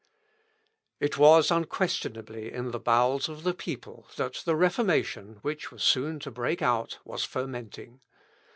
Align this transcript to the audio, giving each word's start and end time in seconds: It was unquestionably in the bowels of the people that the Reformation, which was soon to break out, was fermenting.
It 0.99 1.19
was 1.19 1.51
unquestionably 1.51 2.51
in 2.51 2.71
the 2.71 2.79
bowels 2.79 3.29
of 3.29 3.43
the 3.43 3.53
people 3.53 4.07
that 4.15 4.41
the 4.45 4.55
Reformation, 4.55 5.37
which 5.43 5.71
was 5.71 5.83
soon 5.83 6.17
to 6.21 6.31
break 6.31 6.63
out, 6.63 6.97
was 7.05 7.23
fermenting. 7.23 7.99